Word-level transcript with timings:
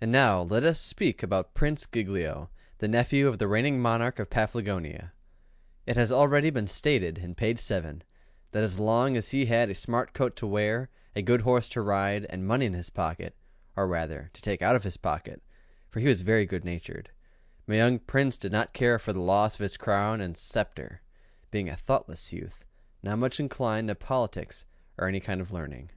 And 0.00 0.10
now 0.10 0.40
let 0.42 0.64
us 0.64 0.80
speak 0.80 1.22
about 1.22 1.54
Prince 1.54 1.86
Giglio, 1.86 2.50
the 2.78 2.88
nephew 2.88 3.28
of 3.28 3.38
the 3.38 3.46
reigning 3.46 3.80
monarch 3.80 4.18
of 4.18 4.28
Paflagonia. 4.28 5.12
It 5.86 5.96
has 5.96 6.10
already 6.10 6.50
been 6.50 6.66
stated, 6.66 7.18
in 7.18 7.36
Chapter 7.36 7.86
II, 7.90 8.00
that 8.50 8.64
as 8.64 8.80
long 8.80 9.16
as 9.16 9.28
he 9.30 9.46
had 9.46 9.70
a 9.70 9.74
smart 9.76 10.14
coat 10.14 10.34
to 10.38 10.48
wear, 10.48 10.90
a 11.14 11.22
good 11.22 11.42
horse 11.42 11.68
to 11.68 11.80
ride, 11.80 12.26
and 12.28 12.44
money 12.44 12.66
in 12.66 12.72
his 12.72 12.90
pocket 12.90 13.36
or 13.76 13.86
rather 13.86 14.30
to 14.32 14.42
take 14.42 14.62
out 14.62 14.74
of 14.74 14.82
his 14.82 14.96
pocket, 14.96 15.40
for 15.88 16.00
he 16.00 16.08
was 16.08 16.22
very 16.22 16.44
good 16.44 16.64
natured 16.64 17.10
my 17.68 17.76
young 17.76 18.00
Prince 18.00 18.36
did 18.36 18.50
not 18.50 18.72
care 18.72 18.98
for 18.98 19.12
the 19.12 19.20
loss 19.20 19.54
of 19.54 19.60
his 19.60 19.76
crown 19.76 20.20
and 20.20 20.36
sceptre, 20.36 21.02
being 21.52 21.68
a 21.68 21.76
thoughtless 21.76 22.32
youth, 22.32 22.66
not 23.04 23.18
much 23.20 23.38
inclined 23.38 23.86
to 23.86 23.94
politics 23.94 24.66
or 24.98 25.06
any 25.06 25.20
kind 25.20 25.40
of 25.40 25.52
learning. 25.52 25.88